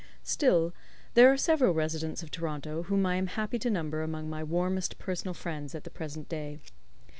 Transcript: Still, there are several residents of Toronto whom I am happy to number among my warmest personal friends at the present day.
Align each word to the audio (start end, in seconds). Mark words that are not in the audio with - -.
Still, 0.23 0.73
there 1.13 1.31
are 1.31 1.37
several 1.37 1.75
residents 1.75 2.23
of 2.23 2.31
Toronto 2.31 2.81
whom 2.81 3.05
I 3.05 3.17
am 3.17 3.27
happy 3.27 3.59
to 3.59 3.69
number 3.69 4.01
among 4.01 4.31
my 4.31 4.43
warmest 4.43 4.97
personal 4.97 5.35
friends 5.35 5.75
at 5.75 5.83
the 5.83 5.91
present 5.91 6.27
day. 6.27 6.57